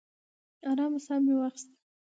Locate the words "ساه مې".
1.05-1.33